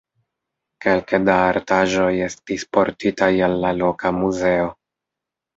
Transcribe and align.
Kelke 0.85 1.19
da 1.27 1.35
artaĵoj 1.49 2.07
estis 2.29 2.65
portitaj 2.79 3.31
al 3.49 3.57
la 3.67 3.75
loka 3.83 4.15
muzeo. 4.23 4.69